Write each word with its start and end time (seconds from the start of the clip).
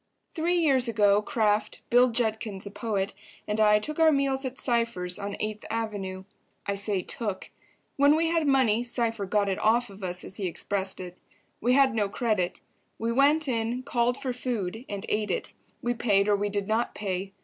Three 0.33 0.55
years 0.55 0.87
ago 0.87 1.21
Kraft, 1.21 1.83
Bill 1.91 2.09
Judkins 2.09 2.65
(a 2.65 2.71
poet), 2.71 3.13
and 3.47 3.59
I 3.59 3.77
took 3.77 3.99
our 3.99 4.11
meals 4.11 4.43
at 4.45 4.57
Cypher's, 4.57 5.19
on 5.19 5.35
Eighth 5.39 5.63
Avenue. 5.69 6.23
I 6.65 6.73
say 6.73 7.03
"took." 7.03 7.51
When 7.97 8.15
we 8.15 8.25
had 8.29 8.47
money, 8.47 8.83
Cypher 8.83 9.27
got 9.27 9.47
it 9.47 9.59
"off 9.61 9.91
of" 9.91 10.03
us, 10.03 10.23
as 10.23 10.37
he 10.37 10.47
expressed 10.47 10.99
it. 10.99 11.19
We 11.59 11.73
had 11.73 11.93
no 11.93 12.09
credit; 12.09 12.61
we 12.97 13.11
went 13.11 13.47
in, 13.47 13.83
called 13.83 14.17
for 14.17 14.33
food 14.33 14.85
and 14.89 15.05
ate 15.07 15.29
it. 15.29 15.53
We 15.83 15.93
paid 15.93 16.27
or 16.27 16.35
we 16.35 16.49
did 16.49 16.67
not 16.67 16.95
pay. 16.95 17.33